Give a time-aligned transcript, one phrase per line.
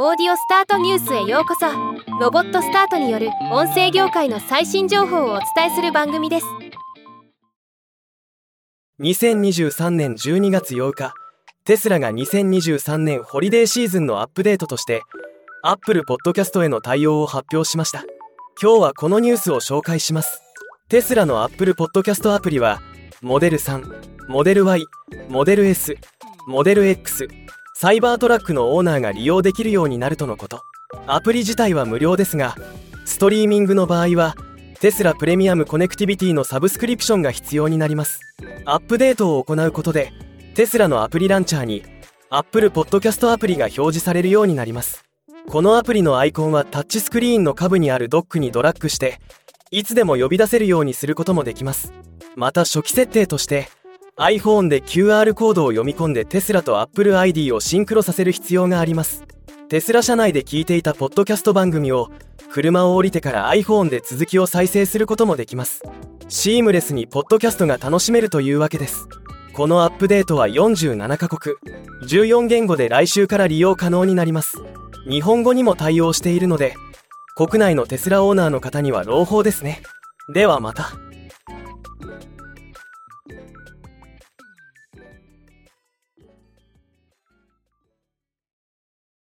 [0.00, 1.66] オーディオスタートニュースへようこそ。
[2.20, 6.46] ロボットスタートによる音声業界の最新情報をお伝えする番組です。
[9.00, 11.14] 2023年12月8日
[11.64, 15.02] テスラが2023年ホリデーシーズンのアップデートとして
[15.64, 18.04] アップルポッドキャストへの対応を発表しました。
[18.62, 20.40] 今日はこのニュースを紹介します。
[20.88, 22.80] テスラのアップルポッドキャストアプリは
[23.20, 24.86] モデル3モデル Y
[25.28, 25.96] モデル S
[26.46, 27.26] モデル X
[27.80, 30.64] サイバートラックのオーナーが利用できるようになるとのこと。
[31.06, 32.56] アプリ自体は無料ですが
[33.04, 34.34] ストリーミングの場合は
[34.80, 38.18] テスラプレミアムコネクティビティのサブスクリプションが必要になります。
[38.64, 40.12] アップデートを行うことで
[40.56, 41.84] テスラのアプリランチャーに
[42.30, 45.04] Apple Podcast アプリが表示されるようになります。
[45.48, 49.20] このアプリのアイコンはタッチスクリーンの下部にあるドックにドラッグして
[49.70, 51.92] いつでも呼び出せるようにすることもできます。
[52.34, 53.68] また初期設定として
[54.18, 59.24] iPhone で QR コードを読み込んでテスラと Apple ID をシンクロさせる必要があります。
[59.68, 62.08] テスラ社内で聞いていたポッドキャスト番組を
[62.50, 65.82] 車を降りてから iPhone で続きを再生することもできます。
[66.28, 69.06] シームレスにポッドキャストが楽しめるというわけです。
[69.52, 71.54] このアップデートは47カ国。
[72.02, 74.58] 14言語で来週から利用可能になります。
[75.08, 76.74] 日本語にも対応しているので
[77.36, 79.80] 国内のテスラオーナーの方には朗報ですね。
[80.32, 81.07] ではまた。